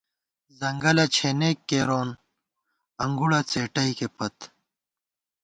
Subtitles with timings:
[0.59, 2.09] ځنگَلہ چھېنېک کېرَوون
[3.03, 4.37] انگُڑہ څېٹَئیکے پت